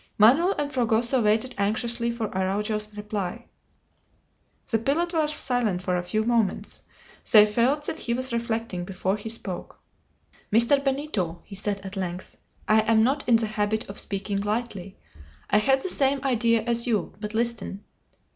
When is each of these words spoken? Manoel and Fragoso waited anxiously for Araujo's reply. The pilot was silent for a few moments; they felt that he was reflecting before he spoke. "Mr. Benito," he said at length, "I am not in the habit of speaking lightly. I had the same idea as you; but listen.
Manoel 0.17 0.53
and 0.57 0.73
Fragoso 0.73 1.21
waited 1.21 1.53
anxiously 1.59 2.09
for 2.09 2.35
Araujo's 2.35 2.91
reply. 2.97 3.45
The 4.71 4.79
pilot 4.79 5.13
was 5.13 5.31
silent 5.31 5.83
for 5.83 5.95
a 5.95 6.01
few 6.01 6.23
moments; 6.23 6.81
they 7.31 7.45
felt 7.45 7.85
that 7.85 7.99
he 7.99 8.15
was 8.15 8.33
reflecting 8.33 8.83
before 8.83 9.15
he 9.15 9.29
spoke. 9.29 9.79
"Mr. 10.51 10.83
Benito," 10.83 11.43
he 11.45 11.53
said 11.53 11.81
at 11.81 11.95
length, 11.95 12.35
"I 12.67 12.79
am 12.81 13.03
not 13.03 13.29
in 13.29 13.35
the 13.35 13.45
habit 13.45 13.87
of 13.89 13.99
speaking 13.99 14.41
lightly. 14.41 14.97
I 15.51 15.59
had 15.59 15.83
the 15.83 15.89
same 15.89 16.19
idea 16.23 16.63
as 16.63 16.87
you; 16.87 17.13
but 17.19 17.35
listen. 17.35 17.83